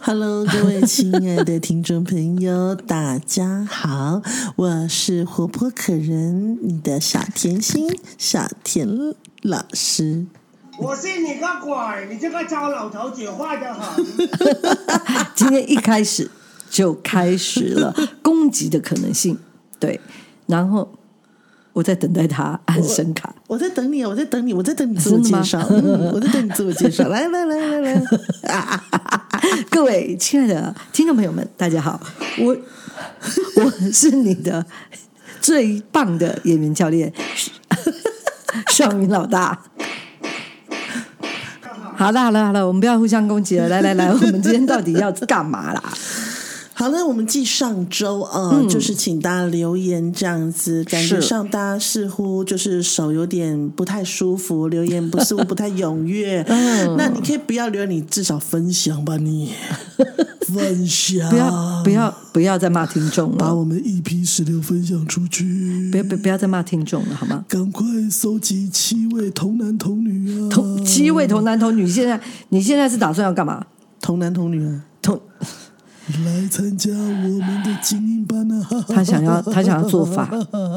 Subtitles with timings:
[0.00, 4.20] ！Hello，各位亲爱的听众朋友，大家好，
[4.56, 8.86] 我是活泼可人，你的小甜心小甜
[9.40, 10.26] 老师。
[10.78, 12.06] 我信你个鬼！
[12.12, 14.04] 你这个糟老头子坏的很。
[15.34, 16.30] 今天一开始
[16.68, 19.38] 就开始了攻击的可能性，
[19.80, 19.98] 对，
[20.46, 20.92] 然后
[21.76, 28.80] 我在等待他按声卡，我在等你，我在等你，我在等你自我介绍，嗯我在等你自我介绍，来来来来来，
[29.68, 32.00] 各位亲爱的听众朋友们，大家好，
[32.38, 32.56] 我
[33.62, 34.64] 我是你的
[35.42, 37.12] 最棒的演员教练
[38.72, 39.60] 尚云老大。
[41.94, 43.68] 好了好了好了，我们不要互相攻击了。
[43.68, 45.82] 来来来，我们今天到底要干嘛啦？
[46.78, 56.44] 好了，我们继上周呃，就是请大家留言这样子，感觉上大家似乎就是手有点不太舒服，留言不似乎不太踊跃。
[56.98, 59.52] 那你可以不要留言，你至少分享吧，你
[60.52, 67.42] 分享，不要不要不要再骂听众了，把我们一 p 十六分享出去，不要不不要再骂听众了，好吗？
[67.48, 70.50] 赶快搜集七位童男童女啊！
[70.50, 72.20] 同七位童男童女，现在
[72.50, 73.64] 你现在是打算要干嘛？
[74.02, 75.18] 童男童女啊，同
[76.24, 78.84] 来参加我们的精英班啊！
[78.88, 80.24] 他想要 他想要做法，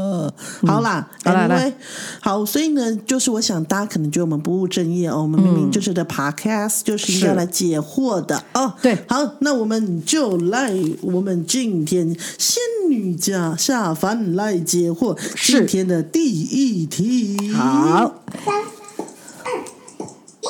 [0.65, 1.73] 好啦，好啦来因为
[2.19, 8.73] 好，所以呢，就是我想大家可能觉得我们不务正业哦，我们明明就是的 podcast，就是应该来解惑的哦。
[8.81, 17.51] 对好，那我们就来，我们今天仙女家下凡来解惑，今天的第一题。
[17.53, 20.49] 好，三二一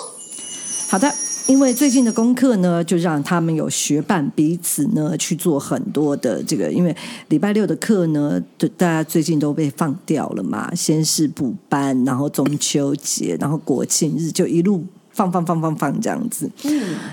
[0.90, 1.29] 好的。
[1.50, 6.96] 因为最近的功课呢，就让他们有学伴彼此呢去做很多的这个，因为
[7.30, 14.86] 礼拜六的课呢，就大家最近都被放掉了嘛，先是补班，然后中秋节，然后国庆日，就一路
[15.20, 16.50] 放放放放放这样子。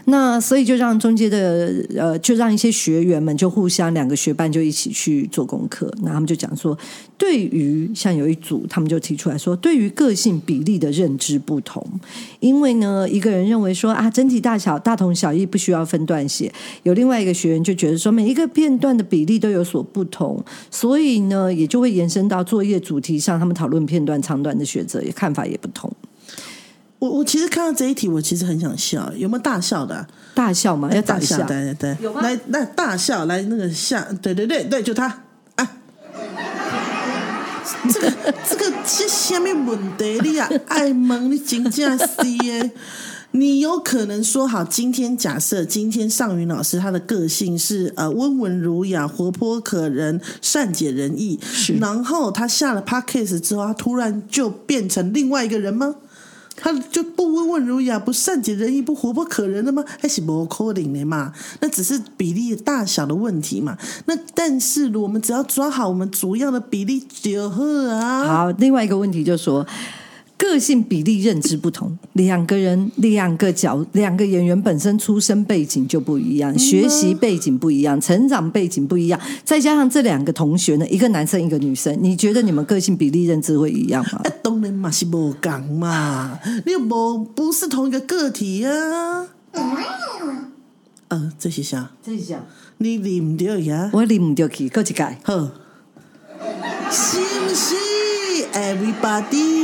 [0.05, 6.79] 那所以就让中间的呃，就让一些学员们就互相两个学伴就一起去做功课，那他们就讲说，
[7.19, 11.85] 对于像有一组，他们就提出来说，对于个性比例的认知不同，
[12.39, 16.49] 因为呢，一个人认为说啊，整体大小大同小异，不需要分段写；
[16.85, 20.41] 有另外一个学员就觉得说，每一个片段的比例都有所不同，
[20.71, 25.91] 所以呢，也就会延伸到作业主题上，他们讨论片段长短的选择，也看法也不同。
[26.99, 35.23] 我我其实看到这一题，我其实很想笑，有没有大笑的啊、大笑吗，要大大笑，对对对，有吗来那大笑，来那个笑，对对对对，就他
[35.57, 35.73] 啊。
[37.93, 38.13] 这个
[38.49, 40.19] 这个是什么问题？
[40.23, 42.71] 你啊，爱问你真正是耶。
[43.33, 51.39] 你有可能说好，今天假设今天尚云老师他的个性是呃温文儒雅、活泼可人、善解人意，
[51.79, 55.97] 然后他下了 podcast 之后，他突然就变成另外一个人吗？
[56.57, 59.85] 他就不温文儒雅、不善解人意、不活泼可人的吗？
[60.01, 61.33] 还是不可能的嘛？
[61.61, 63.77] 那只是比例大小的问题嘛。
[64.07, 68.25] 那但是我们只要抓好我们主要的比例就好啊。
[68.25, 69.67] 好，另外一个问题就说，
[70.39, 84.21] 个性比例认知不同，两个人、两个角、两个演员本身出身背景就不一样，学习背景不一样，成长背景不一样，再加上这两个同学呢，一个男生一个女生，你觉得你们个性比例认知会一样吗？
[84.25, 89.29] 啊，当然嘛是无共嘛，你又无不是同一个个体啊。
[91.09, 91.93] 呃，这是啥？
[92.05, 92.45] 这是啥，
[92.79, 93.91] 你啉唔到呀？
[93.95, 95.17] 我领唔掉去，过一届。
[95.23, 95.51] 好，
[96.91, 97.75] 是不是
[98.53, 99.56] ？Everybody，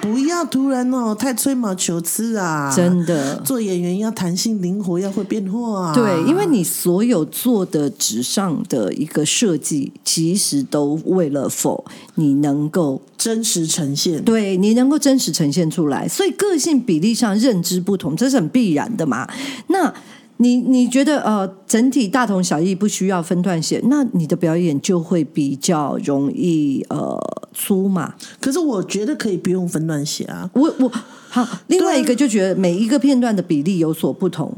[0.00, 2.72] 不要突然哦，太吹毛求疵啊！
[2.74, 5.94] 真的做演员要弹性灵活，要会变化、啊。
[5.94, 11.84] 对，因为你所有做的纸上的一个设计，其实都为了否
[12.14, 14.22] 你能够真实呈现。
[14.24, 19.28] 对你能够真实呈现出来，所以个性比例上认知不同，这是很必然的嘛。
[19.68, 19.92] 那
[20.40, 27.18] 你你觉得呃，整体大同小异，不需要分段写，那你的表演就会比较容易呃
[27.52, 28.14] 粗嘛。
[28.40, 30.50] 可是我觉得可以不用分段写啊。
[30.54, 30.90] 我我
[31.28, 34.50] 好，另外一个就觉得每一个片段的比例有所不同，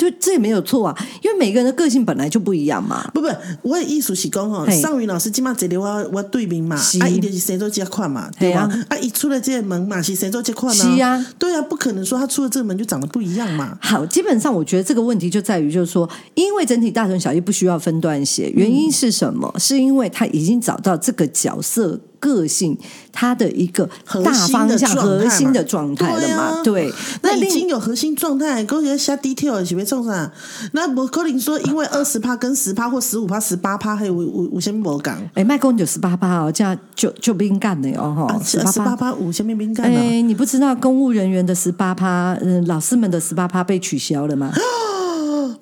[0.00, 3.06] 就这也没有错啊，因为每个人的个性本来就不一样嘛。
[3.12, 3.28] 不不，
[3.60, 8.96] 我的意思是讲吼，嘿尚云老师今嘛坐伫我我对面嘛，是啊，伊就是生做这款嘛，对吧嘿？
[8.96, 13.76] 啊，伊出了这个门嘛，是生做这款是啊对啊，不可能说他出了这个门就长得不一样嘛。
[13.82, 18.50] 好，基本上我觉得这个问题就在于，就是说，因为整体大同小异，不需要分段写。
[18.54, 19.54] 原因是什么？
[19.58, 22.78] 是因为他已经找到这个角色个性，
[23.12, 23.88] 他的一个
[24.22, 26.92] 大方向、核心的状态了嘛，对。
[27.22, 30.30] 那已经有核心状态，勾起下 detail，准备上上。
[30.72, 39.84] 那我柯林说，因为二十趴跟十趴或十五趴、十八趴还有五五五千倍杠杆，哎，卖公有十八趴哦，这样就就不应干了哦，十八趴五千倍不应该。
[39.84, 44.52] 哎，你不知道公务人员的十八趴，嗯，老师们的十八趴被取消了吗？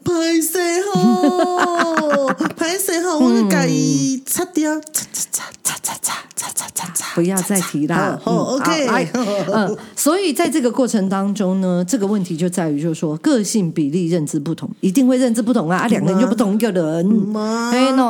[0.05, 3.32] 拍谁好， 拍谁好，我
[3.66, 6.28] 计擦掉，擦擦擦擦擦擦。
[7.19, 8.19] 不要再提啦。
[8.23, 9.12] 好好嗯 OK
[9.53, 18.03] 嗯，所以在这个过程当中呢，这个问题就在于，就是说个性比例认知不同，一定会认知不同啊，啊两个人就不同一个人，吗哎喏，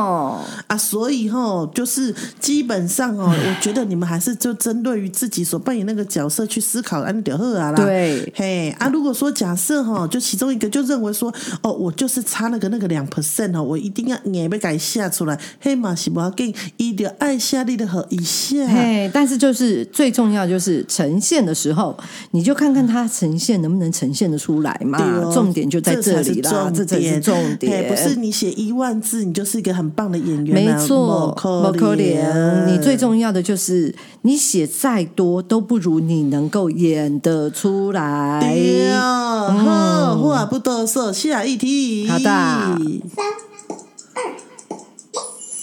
[0.67, 7.85] 啊，所以哈，就是基本上哦，我觉得你们还是就针对于自己所扮演那个角色去思考，安德赫啊啦。
[7.85, 8.33] 对。
[8.35, 11.33] 嘿啊，如果说假设哈，就其中一个就认为说，
[11.63, 18.57] 哦，我就是差那个那个两 percent 哦，我一定要眼被改下出来，嘿嘛是不要紧，一定要爱下你的好一下。
[18.99, 21.97] 嘿，但是就是最重要就是呈现的时候，
[22.33, 24.99] 你就看看它呈现能不能呈现的出来嘛，
[25.33, 32.67] 重点就在这里啦，这这才是重嘿点，不是你写一万字，你就是一个很棒的演员没啊，错，不可怜。
[32.67, 38.41] 你最重要的就是你写再多都不如你能够演得出来。
[38.41, 42.09] 对哦，好，话不多说，下一题。
[42.09, 42.35] 好的三
[42.73, 43.03] 二一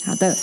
[0.05, 0.35] 好的，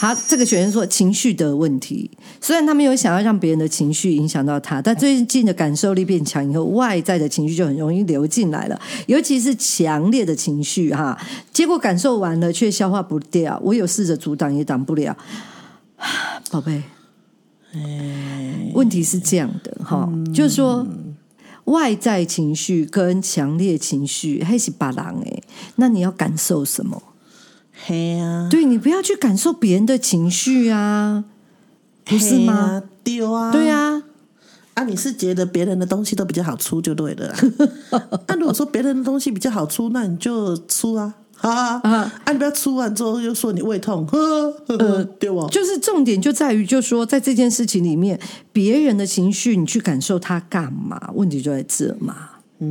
[0.00, 2.08] 好，这个学员说情绪的问题，
[2.40, 11.20] 虽然他没有想要让别人的情绪影响到他，但最近的感受力变强以后，外在的情绪就很容易流进来了，尤其是强烈的情绪哈，
[11.52, 15.16] 结果感受完了却消化不掉，我有试着阻挡也挡不了，
[16.52, 16.80] 宝贝。
[17.74, 20.86] 哎问题是这样的哈，就是说
[21.64, 25.42] 外在情绪跟强烈情绪还是把狼哎，
[25.74, 27.02] 那你要感受什么？
[27.86, 31.24] 嘿啊，对你不要去感受别人的情绪啊，
[32.04, 32.82] 不是吗？
[33.04, 33.52] 丢啊？
[33.52, 34.02] 对啊，啊，
[34.74, 37.38] 啊，你是觉得别人的东西都比较好出就对了啦。
[38.28, 41.14] 那如果说别人的东西比较好出，那你就出啊。
[41.40, 42.32] 啊啊啊！
[42.32, 45.48] 你不要出完之后又说你胃痛，呵呵呵，对不？
[45.48, 48.18] 就是重点就在于，就说在这件事情里面，
[48.52, 51.10] 别人的情绪你去感受它干嘛？
[51.14, 52.30] 问题就在这嘛。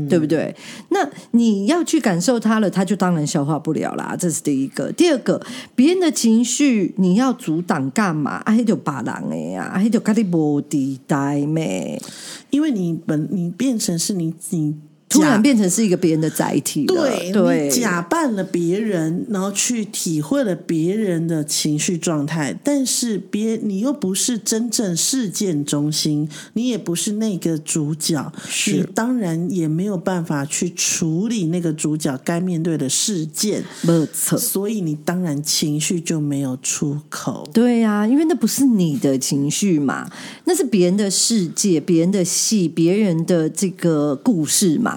[0.09, 0.53] 对不对？
[0.89, 4.15] 那你要去感受它了，它就当然消化不了啦。
[4.19, 4.91] 这是第一个。
[4.91, 5.41] 第二个，
[5.75, 8.31] 别人的情绪你要阻挡干嘛？
[8.45, 12.01] 啊，那就把人的呀，啊，那就跟你无地带咩。
[12.49, 14.77] 因为你本你变成是你你假
[15.09, 34.37] 突然变成是一个别人的载体，对对你假扮了别人，然后去体会了别人的情绪状态，但是别你又不是真正事件中心，你也不是那个主角，是你当然也没有办法去处理那个主角该面对的事件，没错。
[34.37, 37.49] 所以你当然情绪就没有出口。
[37.53, 40.11] 对呀、因为那不是你的情绪嘛，
[40.43, 44.96] 那是别人的世界、别人的戏、别人的这个故事嘛。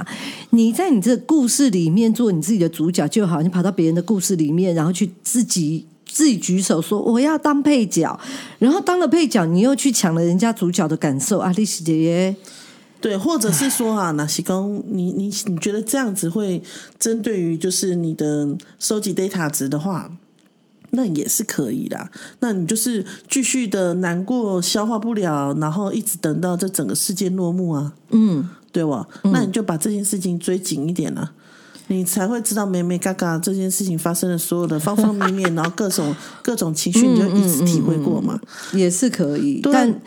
[0.50, 8.18] 你在你这个故事里面做你自己的主角就好，你跑到别人的故事里面，然后去自己自己举手说我要当配角，
[8.58, 12.36] 然后当了配角，你又去抢了人家主角的感受，啊，丽姐姐。
[13.02, 16.62] 对，或者是说啊，哪西公，你你你觉得这样子会
[16.98, 20.10] 针对于就是你的收集 data 值的话，
[20.90, 22.10] 那也是可以的。
[22.40, 29.06] 那你就是继续的难过，消化不了，然后一直等到这整个事件落幕啊，嗯，对吧？
[29.24, 31.32] 那你就把这件事情追紧一点啊。
[31.88, 38.38] 你才会知道美美嘎嘎这件事情发生的所有的方方面面，然后各种 各种情绪，你就一直体会过嘛。
[38.72, 40.00] 也是可以，但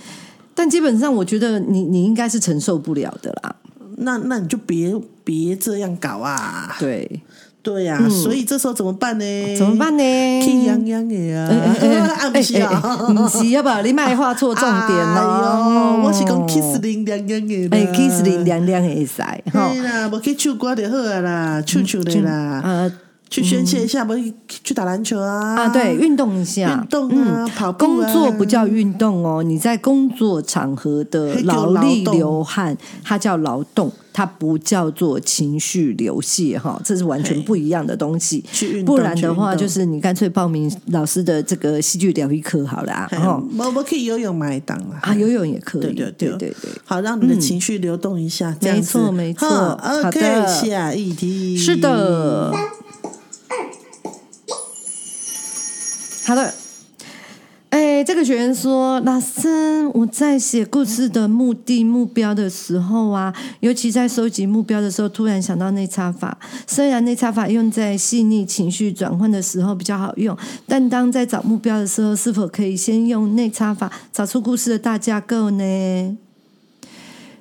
[0.55, 3.55] 但基本上我觉得你你应该是承受不了的啦，
[3.97, 6.73] 那那你就别别这样搞啊！
[6.79, 7.21] 对，
[7.63, 9.23] 对呀、所以这时候怎么办呢？
[9.25, 10.03] 嗯怎么办呢？
[10.43, 11.47] 气洋洋的啊！
[12.19, 12.69] 啊，不是啊，
[13.15, 13.79] 不是要吧？
[13.81, 15.95] 你卖画错重点哎咯。
[15.97, 17.77] 呦，我是讲 kiss 零凉凉的啦。
[17.77, 19.79] 哎，kiss 零凉凉会使哈嘿。
[19.81, 22.61] 啦，无去唱歌就好啊啦，唱唱的啦。
[22.65, 22.91] 呃，
[23.33, 25.55] 去宣泄一下，不是去打篮球啊？
[25.55, 28.13] 啊，对，运动一下，运动啊，跑步工啊。
[28.13, 38.45] 作不叫运动哦，你在工作场合的劳力流汗，它叫劳动，它不叫做情绪流泻哈，这是完全不一样的东西。
[38.85, 43.09] 不然的话，就是你干脆报名老师的这个戏剧疗愈课好了啊，
[43.57, 46.29] 我我可以游泳买档了啊，游泳也可以，对对对。
[46.29, 46.71] 对对对。
[46.85, 48.99] 好，让你的情绪流动一下，这样子。
[48.99, 49.47] 没错没错
[50.05, 50.47] OK，的。
[50.47, 51.57] 下一题。
[51.57, 52.53] 是的，
[56.25, 56.53] 好的。
[57.69, 66.37] 哎，这个学员说：“老师，我在写故事的目的、目标的时候啊，尤其在收集目标的时候，突然想到内插法。
[66.67, 70.37] 虽然内插法用在细腻情绪转换的时候比较好用，
[70.67, 76.17] 但当在找目标的时候，是否可以先用内插法找出故事的大架构呢？”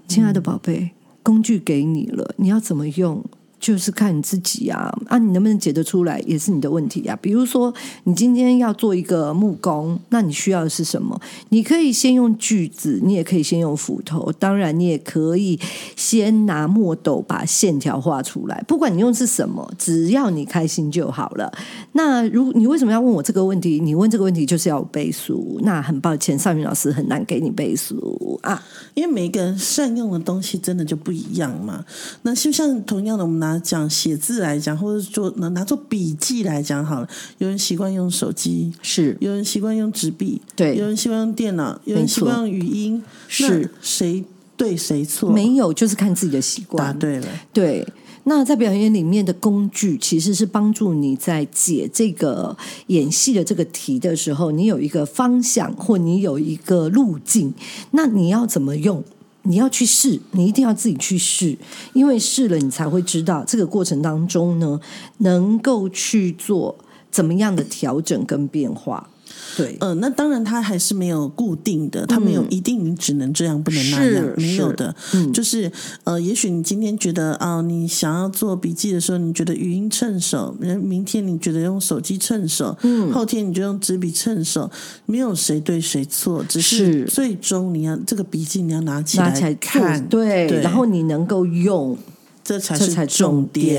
[0.08, 3.22] 亲爱的宝贝，工具给你了，你要怎么用？
[3.62, 7.16] 就是看你自己啊，啊，你能不能解得出来也是你的问题啊。
[7.22, 11.18] 比如说，你今天要做一个木工，那你需要的是什么？
[11.50, 15.60] 你可以先用锯子，你也可以先用斧头，当然你也可以
[15.94, 18.60] 先拿墨斗把线条画出来。
[18.66, 21.52] 不管你用是什么，只要你开心就好了。
[21.92, 23.78] 那如你为什么要问我这个问题？
[23.78, 28.60] 你问这个问题就是要我背书，那很抱歉，尚云老师很难给你背书啊。
[28.94, 31.84] 因为每个人善用的东西真的就不一样嘛。
[32.22, 44.24] 那就像同样的，我们拿讲写字来讲，或者做拿拿做笔记来讲好了，有人习惯用手机，是有人习惯用纸笔，对有人习惯用电脑，有人习惯用语音，是谁
[44.56, 45.30] 对谁错？
[45.32, 46.98] 没有，就是看自己的习惯答。
[46.98, 47.26] 对了。
[47.52, 47.86] 对，
[48.24, 52.56] 那在表演里面的工具其实是帮助你在解这个
[52.86, 57.52] 演戏的这个题的时候，你有一个方向或你有一个路径，
[57.90, 59.02] 那你要怎么用？
[59.44, 61.56] 你要去试，你一定要自己去试，
[61.92, 64.80] 因为试了你才会知道这个过程当中呢，
[65.18, 66.76] 能够去做
[67.10, 69.08] 怎么样的调整跟变化。
[69.56, 74.94] 对，呃，那当然，它还是没有固定的，它没有一定你只能这样，不能那样没有的。
[75.32, 75.70] 就是
[76.04, 84.70] 呃，也许你今天觉得啊、你想要做笔记的时候，你觉得语音趁手，明明天你觉得用手机趁手，嗯，后天你就用纸笔趁手，
[85.06, 87.04] 没有谁对谁错，只是是。
[87.04, 90.62] 最终你要这个笔记你要拿起来看，对，对。
[90.62, 91.96] 然后你能够用。
[92.44, 93.74] 这才是重重点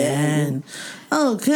[0.50, 0.64] 点。
[1.10, 1.54] OK，,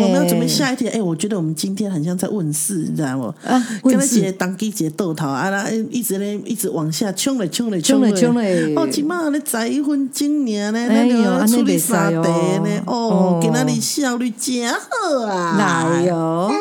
[0.00, 0.86] 我们要准备下一题。
[0.86, 3.34] 哎，我觉得我们今天很像在问世，你知道吗？
[3.44, 15.56] 啊跟那些当机节豆头啊，啦，一直咧一直往下冲嘞冲嘞冲嘞嘞冲嘞哦，起码咧十一分钟呢，咧，哎呦那个处理安尼不可以三题哦呢，哦哦，今仔日效率真好啊！
[15.58, 16.52] 来哟。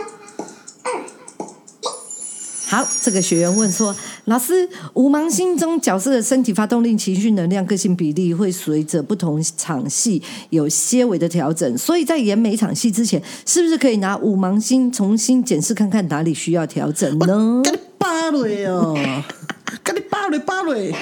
[2.69, 3.93] 好，这个学员问说
[4.31, 18.97] ：“老师，五芒星中角色的身体发动力、情绪能量、个性比例会随着不同场戏有些微的调整，所以在演每一场戏之前，是不是可以拿五芒星重新检视看看哪里需要调整呢给你扒雷哦，
[19.83, 20.95] 给你扒雷扒雷。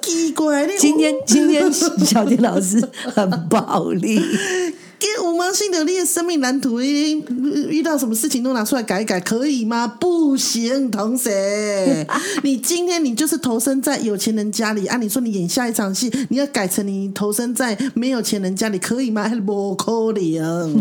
[0.00, 2.82] 奇怪，你？”今天，今天小田老师
[3.14, 4.18] 很暴力，
[5.02, 7.20] 给五芒星的你的生命蓝图，遇
[7.68, 9.88] 遇到什么事情都拿出来改一改，可以吗？
[9.88, 12.06] 不行，同学，
[12.44, 19.24] 你今天你就是投身在有钱人家里，按、啊、你说你演下一场戏，你要改成你投身在没有钱人家里，可以吗？
[19.28, 20.80] 还 是不可能？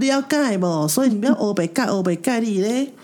[0.00, 0.88] 了解不？
[0.88, 2.94] 所以你不要欧北盖欧北盖你嘞。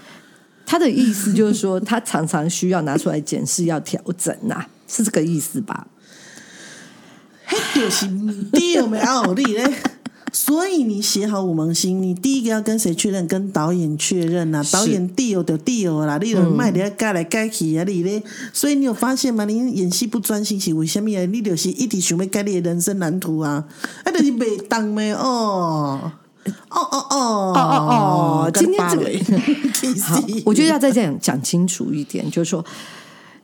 [0.65, 5.87] 他的意思就是说，他常常需要拿出来检视，要调整呐、是这个意思吧？
[7.45, 8.07] 嘿，就是
[8.53, 9.75] 对没有你嘞。
[10.51, 13.25] 所以你写好五芒星，你第一个要跟谁确认？
[13.29, 14.67] 跟导演确认呐、啊。
[14.73, 18.21] 导演 deal 就 deal 啦，你有卖的改来改去啊，你咧。
[18.53, 19.45] 所以你有发现吗？
[19.45, 21.25] 你演戏不专心是为什么啊？
[21.27, 23.65] 你就是一直想要改你的人生蓝图啊，
[24.03, 26.01] 啊，就是袂当的哦。
[26.69, 32.65] 哦哦哦哦哦哦，今天这个我觉得要再这样讲清楚一点，就是说。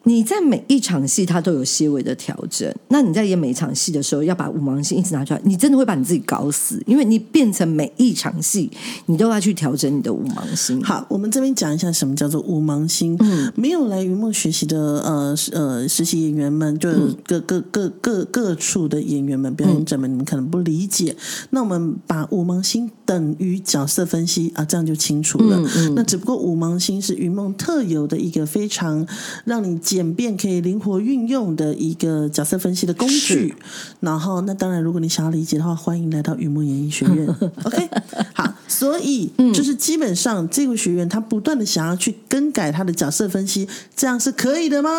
[0.07, 2.73] 你在每一场戏，它都有些微的调整。
[2.89, 8.71] 那你在演每一场戏的时候，要把五芒星一直拿出来，你真的会把你自己搞死，因为你变成每一场戏，
[9.07, 10.81] 你都要去调整你的五芒星。
[10.85, 13.17] 好，我们这边讲一下什么叫做五芒星。
[13.19, 16.89] 嗯，没有来云梦学习的呃呃实习演员们，就
[17.25, 21.17] 各各各各各处的演员们、表演者们，你们可能不理解。
[21.51, 25.61] 那我们把五芒星等于角色分析啊，这样就清楚了。
[25.97, 29.05] 那只不过五芒星是云梦特有的一个非常
[29.45, 33.55] 让你简便可以灵活运用的一个角色分析的工具。
[34.01, 37.27] 然后，那当然，如果你想要理解的话，欢迎来到雨梦演艺学院。
[37.65, 37.89] OK，
[38.35, 44.91] 好，所以就是基本上这位学员他不断的想要去更改他的角色分析，这样是可以的吗？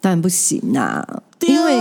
[0.00, 1.72] 当然不行啊因为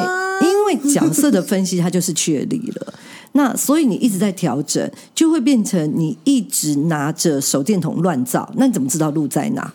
[0.42, 2.94] 因为角色的分析它就是确立了。
[3.36, 9.74] 那所以你一直在调整，就会变成你一直拿着手电筒乱照，那你怎么知道路在哪？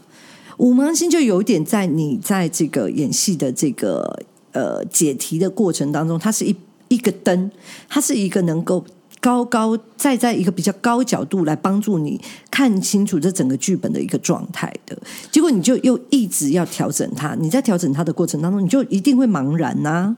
[0.59, 4.23] 五芒星就有点在你在这个演戏的这个
[4.53, 6.55] 呃解题的过程当中，它是一
[6.89, 7.51] 一个灯，
[7.89, 8.85] 它是一个能够。
[9.21, 12.21] 高高再在一个比较高角度来帮助你
[12.51, 14.97] 看清楚这整个剧本的一个状态的，
[15.31, 17.35] 结果你就又一直要调整它。
[17.35, 20.17] 你在调整它的过程当中，你就一定会茫然呐、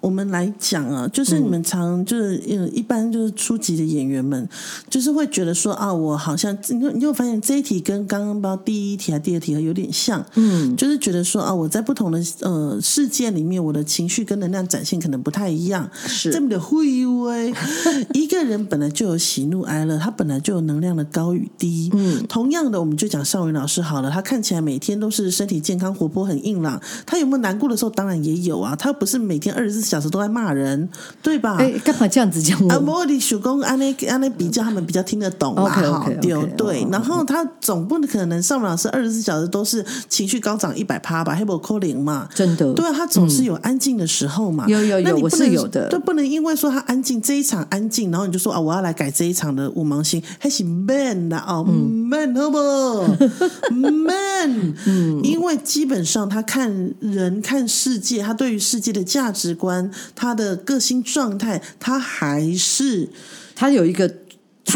[0.00, 4.48] 我们来讲啊，就是你们常就是呃，一般就是初级的演员们，
[4.90, 17.52] 就是会觉得说啊，我好像你就你就发现这一题跟刚刚包第一题还第二题有点像，嗯，就是觉得说啊，我在不同的呃事件里面，我的情绪跟能量展现可能不太一样，是这么的会威。
[18.12, 27.90] 一个人本来就有喜怒哀乐，他本来就有能量的高与低，嗯，同样的，我们就讲少云老师好了，他看起来每天都是身体健康、活泼、很硬朗，他有没有难过的时候？
[27.90, 30.88] 当然也有啊，他不是每天二十四小时都在骂人，
[31.22, 31.56] 对吧？
[31.58, 32.96] 哎，干嘛这样子讲啊，我？
[32.96, 36.10] 我的手工安那安那比较，他们比较听得懂嘛哈，
[36.56, 36.86] 对。
[36.90, 42.28] 然后他总不可能少云老师二十四小时都是情绪高涨一百趴吧，黑不扣零嘛。
[42.34, 44.66] 真的，对啊，他总是有安静的时候嘛。
[44.66, 53.06] 有有有我是有的对，不能因为说他安静这一场安静，然后你就说啊，我要来改这一场的五芒星，还是 man 的哦、man 好不好
[53.68, 54.74] man？
[54.86, 63.10] 嗯，因为基本上他看人看世界，他对于世界的价值观，他的个性状态，他还是
[63.54, 64.10] 他有一个。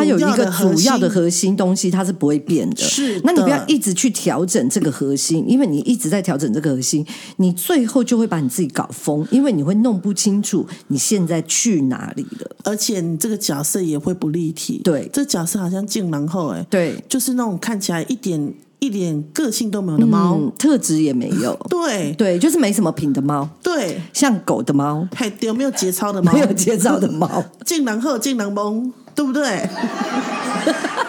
[0.00, 2.76] 它有一个主要的核心东西，它是不会变的。
[2.76, 7.04] 是的那你不要一直去调整这个核心，因为你一直在调整这个核心，
[7.36, 12.56] 你最后就会把你自己搞疯，因为你会弄不清楚你现在去哪里了。
[12.64, 14.80] 而且你这个角色也会不立体。
[14.84, 20.36] 对这角色好像进狼后，哎，对，就是那种看起来一点一点个性都没有的猫。
[20.40, 21.58] 嗯，特质也没有。
[21.68, 26.32] 对对，就是没什么品的猫，对，像狗的猫，还有没有节操的猫？
[26.32, 27.44] 没有节操的猫。
[27.64, 29.42] 进狼后进狼蒙，对不对？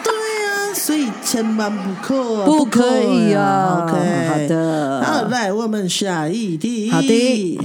[0.03, 0.11] 对
[0.47, 6.89] 啊，所以千万不可、啊，不可以啊啊 OK，好的好，来我们下一题。
[6.91, 7.59] 好的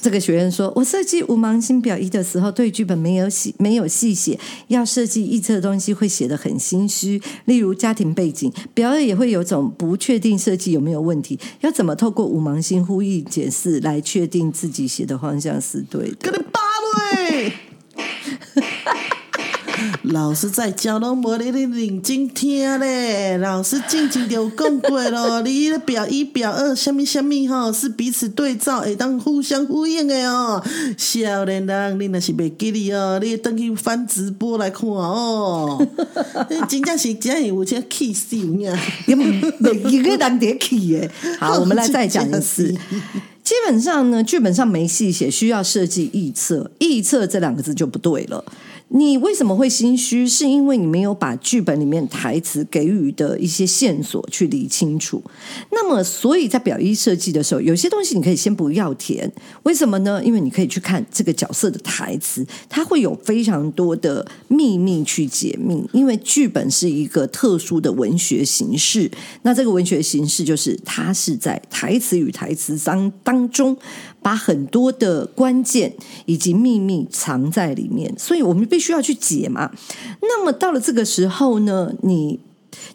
[0.00, 4.38] 这个学员说，我设计五芒星表一的时候，对剧本没有细没有细写，
[4.68, 16.16] 要设计预测的东西会写得很心虚，例如家庭背景，表二也会有种不确定设计有没有问题，要怎么透过五芒星呼应解释来确定自己写的方向是对的？
[16.30, 16.60] 跟你扒
[17.18, 17.52] 嘞！
[20.04, 23.36] 老师在教拢无你咧认真听咧。
[23.36, 30.64] 老师进前就有讲过咯，你的表一、表二，什么什么吼，是彼此对照，会当互相呼应的哦。
[30.96, 35.86] 少年人，你若是袂记哩哦，你登去翻直播来看哦。
[36.48, 38.78] 你 真正是真的有些气死有影。
[39.06, 39.38] 你每
[39.90, 41.10] 一个人得起耶。
[41.38, 42.74] 好，我们来再讲一次。
[43.44, 46.70] 基本上呢，剧本上没戏写，需要设计臆测。
[46.78, 48.42] 臆测这两个字就不对了。
[48.92, 50.26] 你为什么会心虚？
[50.26, 55.22] 是因为你没有把剧本里面台词给予的一些线索去理清楚。
[55.70, 59.30] 那么，所以在表一设计的时候，有些东西你可以先不要填。
[59.62, 60.20] 为什么呢？
[60.24, 65.88] 因为你可以去看这个角色的台词，它会有非常多的秘密去解密。
[65.92, 69.08] 因为剧本是一个特殊的文学形式，
[69.42, 73.76] 那这个文学形式就是它是在台词与台词当当中，
[74.22, 75.94] 把很多的关键
[76.26, 79.70] 以及秘密藏在里面，所以我们必须要去解嘛。
[80.22, 82.40] 那么到了这个时候呢，你。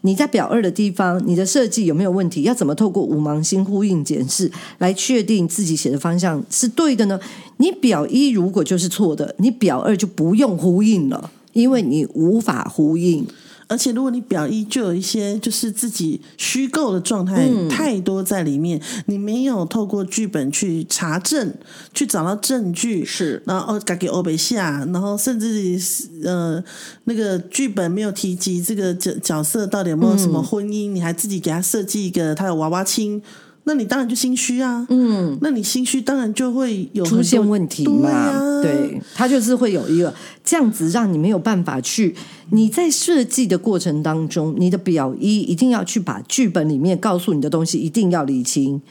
[0.01, 2.43] 你在表二的地方，你的设计有没有问题？
[2.43, 7.19] 要怎么透过五芒星呼应检视来确定自己写的方向是对的呢？
[7.57, 13.27] 你表一如果就是错的，你表二就不用呼应了，因为你无法呼应。
[13.67, 21.53] 而且，如果你表一就有一些就是自己虚构的状态嗯太多在里面，你没有透过剧本去查证，
[21.93, 25.79] 去找到证据，是然后哦，改给欧北下，然后甚至
[26.23, 26.63] 呃
[27.05, 33.21] 那个剧本没有提及这个角角色到底有没有什嗯么婚姻，你还自己给他设计一个他的娃娃亲。
[33.67, 38.09] 那你当然就心虚啊，嗯，那你心虚当然就会有出现问题对嘛？
[38.09, 42.15] 啊、对，它就是会有一个这样子，让你没有办法去。
[42.51, 48.81] 你在设计的过程当中，你的表一一定要去把剧本里面告诉你的东西一定要理清。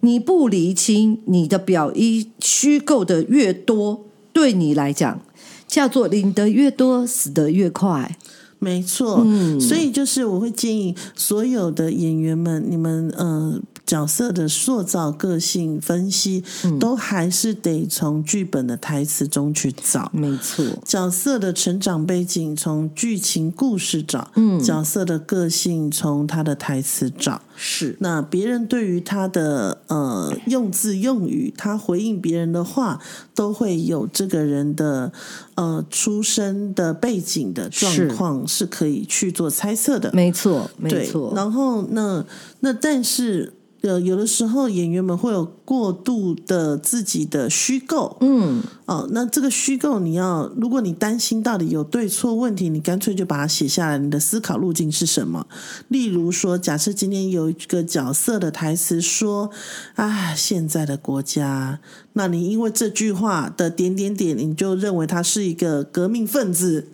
[0.00, 5.20] 你不理清，你的表一虚构的越多，对你来讲
[5.66, 8.16] 叫做领得越多，死得越快。
[8.58, 16.44] 没错，嗯所以就是我会建议所有的演员们，你们呃角色的塑造、个性分析，
[16.78, 20.10] 都还是得从剧本的台词中去找。
[20.12, 27.96] 没错，角色的成长背景从剧情故事找，嗯，角色的个性从他的台词找，是。
[28.00, 33.00] 那别人对于他的呃用字用语，他回应别人的话，
[33.34, 35.12] 都会有这个人的
[35.54, 38.64] 呃出生的背景的状况是。
[38.74, 40.10] 可以去做猜测的。
[40.12, 42.24] 没错，没，错，然后那
[42.58, 43.52] 那但是
[43.84, 53.98] 呃，有的时候演员们会有过度的自己的虚构，嗯，哦，那这个虚构你要，如果你担心到底有对错问题，你干脆就把它写下来。
[53.98, 55.46] 你的思考路径是什么？
[55.88, 59.50] 例如说，假设今天有一个角色的台词说
[59.96, 61.78] ：“啊，现在的国家。”
[62.16, 66.88] 那你因为这句话的点点点，你就认为他是一个革命分子。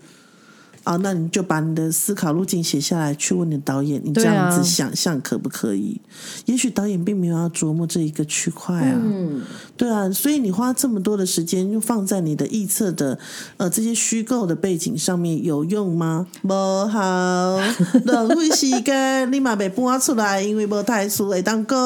[0.84, 6.00] 啊，那你就把你的思考路径写下来，去问你的导演，你这样子想象可不可以？
[6.46, 9.42] 也许导演并没有要琢磨这一个区块啊，嗯，
[9.76, 13.18] 对啊，所以你花这么多的时间，就放在你的臆测的
[13.58, 16.26] 呃这些虚构的背景上面，有用吗？
[16.42, 16.52] 不
[16.86, 17.58] 好，
[18.04, 21.78] 浪费时间，立马被搬出来，因为无台词会当讲，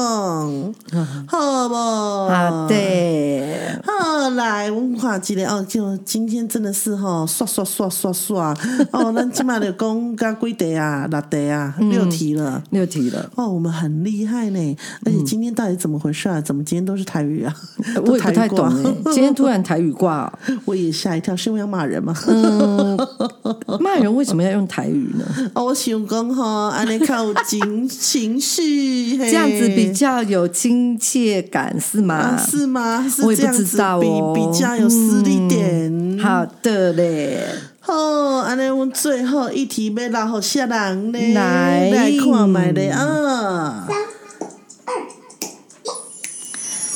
[1.27, 1.75] 好不？
[1.75, 8.57] 好对，好，来，我们看一个哦，就今天真的是哦、刷刷刷刷刷
[8.93, 12.63] 哦，那起码就讲加几题啊，六题啊，六题了。
[12.71, 16.41] 六题了，哦，我们很厉害呢，而且今天到底怎么回事啊？
[16.41, 17.55] 怎么今天都是台语啊？
[18.07, 18.71] 我也不太懂
[19.13, 20.33] 今天突然台语挂，
[20.65, 22.15] 我也吓一跳，是因为要骂人吗？
[22.27, 22.97] 嗯，
[23.81, 25.25] 骂人为什么要用台语呢？
[25.55, 32.15] 哦，我想讲哈，安尼较有情情绪，这这样子比较有亲切感是吗？
[32.15, 33.07] 啊是吗？
[33.09, 36.19] 是我也不知道比哦，比较有实力点。
[36.19, 37.41] 好的嘞，
[37.87, 37.93] 好，
[38.39, 43.87] 安尼阮最后一题要留互下人呢，来来看卖咧啊。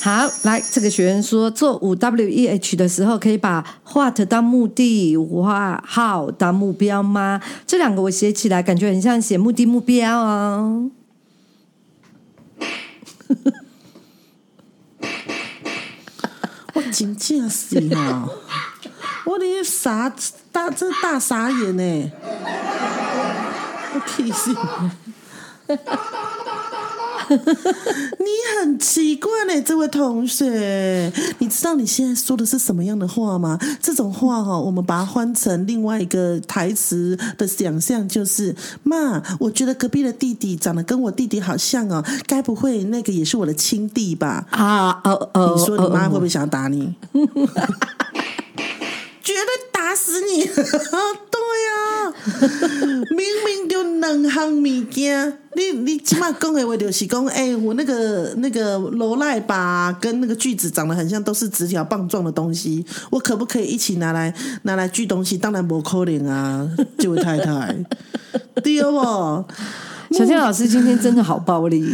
[0.00, 7.42] 好，来这个学员说，做五 W E H 的时候，可以把 what 当目的，what how 当目标吗？
[7.66, 10.90] 这两个我写起来，感觉很像写目的目标哦。
[16.72, 18.30] 我真正是哈，
[19.24, 20.12] 我的傻
[20.50, 22.10] 大这大傻眼呢，
[23.94, 24.54] 我提醒
[25.68, 25.76] 你！
[27.28, 28.26] 你
[28.58, 33.58] 很奇怪呢，这位同学，你知道你现在说的是什么样的话吗？
[33.82, 44.46] 这种话哈、我们把它换成另外一个台词的想象，就是妈，我觉得隔壁的弟弟长得跟我弟弟好像哦，该不会那个也是我的亲弟吧？
[44.50, 46.94] 啊哦哦，你说你妈会不哦会想要打你？
[49.28, 50.42] 绝对打死你！
[50.48, 50.56] 对
[51.66, 52.14] 呀、
[53.14, 65.36] 明明就两项物件，你你起码讲的话就是讲，哎、我那个那个罗赖吧，跟那个锯子长得很像，都是直条棒状的东西，我可不可以一起拿来拿来锯东西？
[65.36, 67.76] 当然不可能啊，这位太太，
[68.64, 69.44] 对不？
[70.16, 71.84] 小健老师今天真的好暴力，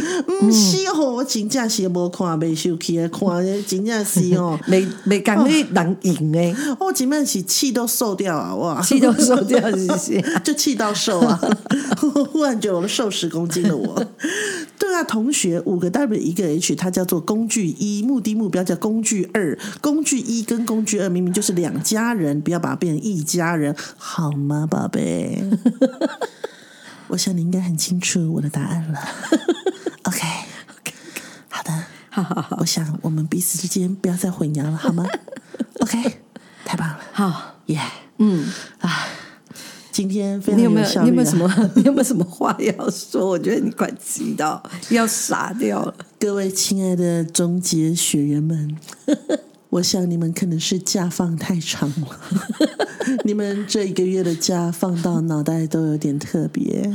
[0.41, 4.57] 嗯，是哦，我真正是无看未受气的，看的真正是哦。
[4.67, 8.55] 没没敢那人赢诶，我前面是气都瘦掉啊！
[8.55, 10.25] 哇，气都瘦掉，谢谢。
[10.43, 11.39] 就气到瘦啊！
[12.31, 14.05] 忽然觉得我瘦十公斤的我。
[14.79, 19.57] 对啊，同学，五个 W 一个 H，它叫做工具一，目的目标叫工具二。
[19.81, 25.43] 工具一跟工具二明明就是两家人，不要把它变成一家人，好吗，宝贝？
[27.07, 28.99] 我想你应该很清楚我的答案了。
[30.03, 30.93] OK，OK，
[31.49, 32.57] 好的，好好好。
[32.59, 35.05] 我想我们彼此之间不要再混淆了，好吗？
[35.81, 36.19] OK，
[36.65, 37.79] 太棒了，好，耶、
[38.17, 38.45] 嗯，
[38.79, 39.07] 啊，
[39.91, 41.09] 今天非常你有没有效率啊。
[41.09, 43.29] 你有没有什么 你有没有什么话要说？
[43.29, 45.93] 我觉得你快急到要傻掉了。
[46.19, 48.75] 各位亲爱的终结学员们，
[49.69, 52.07] 我想你们可能是假放太长了，
[53.25, 56.89] 你们这一个月的假放到脑袋都有点特别。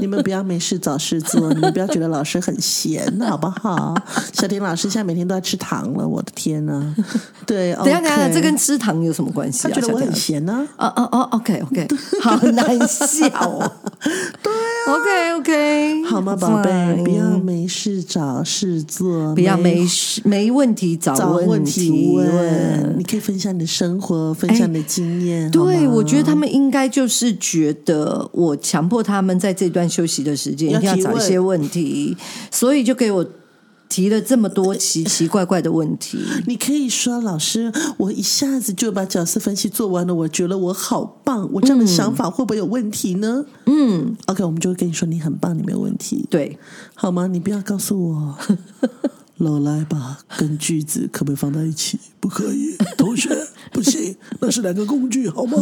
[0.00, 3.94] 你们不要没事找事做，你们不要觉得老师很闲，好不好？
[4.32, 6.94] 小婷老师现在每天都在吃糖了，我的天呐！
[7.46, 9.70] 对， 等一下，等一下这跟吃糖有什么关系啊？
[9.72, 11.86] 他觉得我很闲呢、哦哦哦，OK OK，
[12.20, 13.70] 好难笑哦。
[14.42, 17.02] 对啊，OK OK，好吗，宝贝？
[17.04, 25.44] 不要没事找事做，不要没事没问题找找问题题问，你可以分享你的生活，分享你的经验。
[25.46, 32.16] 好对，我觉得他们应该就是觉得我强迫他们在这段休息的时间一定要找一些问题，
[32.50, 33.26] 所以就给我
[33.88, 36.18] 提了这么多奇奇怪怪的问题。
[36.46, 43.44] 你可以说，老师，我一下子就把角色分析做完了，我觉得我好棒，我这样的想法会不会有问题呢？
[43.66, 46.58] 嗯，OK，我们就会跟你说你很棒，你没有问题，对，
[46.94, 47.26] 好吗？
[47.26, 48.38] 你不要告诉我。
[49.38, 51.98] 老来吧，跟句子可不可以放在一起？
[52.20, 53.28] 不可以，同学，
[53.72, 55.56] 不行，那是两个工具，好吗？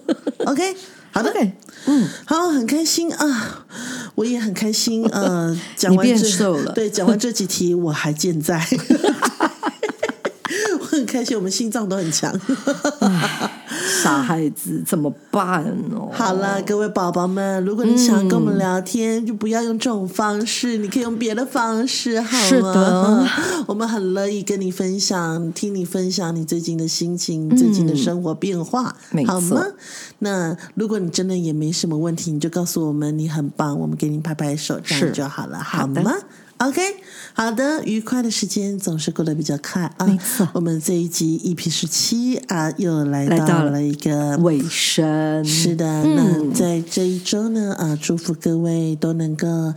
[0.46, 0.76] OK，
[1.10, 1.52] 好的 OK，
[2.26, 3.64] 好，很开心啊！
[4.14, 5.04] 我也很开心。
[5.06, 8.64] 呃，讲完这 对，讲完这几题我还健在。
[10.78, 12.38] 我很开心，我们心脏都很强。
[14.04, 16.10] 傻孩子怎么办哦？
[16.12, 22.44] 好了，各位宝宝们，如果你想跟我们聊天，就不要用这种方式，你可以用别的方式，好吗？
[22.44, 23.26] 是的，
[23.66, 28.94] 我们很乐意跟你分享，听你分享你最近的心情、最近的生活变化，
[29.26, 29.64] 好吗？
[30.18, 36.12] 那如果你真的也没什么问题，你就告诉我们你很棒，我们给你拍拍手，这样是就好了，好吗
[36.66, 36.80] ？OK，
[37.34, 40.06] 好的，愉快的时间总是过得比较快啊。
[40.06, 49.74] 没错我们这一集 EP 十七啊，又来来到了到了一个尾声是的，嗯那在这一周呢，啊，祝福各位都能够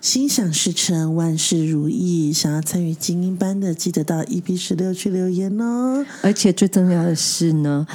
[0.00, 2.32] 心想事成，万事如意。
[2.32, 6.04] 想要参与精英班的，记得到 EP 十六去留言哦。
[6.22, 7.86] 而且最重要的是呢，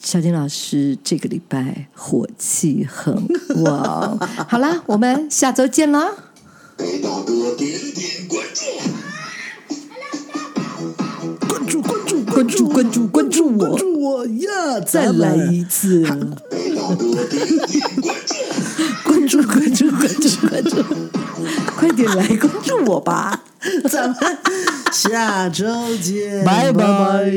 [0.00, 3.14] 小金老师这个礼拜火气很
[3.62, 4.18] 旺。
[4.48, 6.10] 好啦，我们下周见啦！
[6.80, 8.64] 给大哥点点关注
[11.46, 13.58] 关注关注关注关注关注我。
[13.58, 16.02] 关注我呀再来一次。
[19.04, 20.82] 关注关注关注关注关注。
[21.76, 23.42] 快点来关注我吧。
[23.90, 24.16] 咱们
[24.90, 25.66] 下周
[25.98, 27.30] 见拜拜。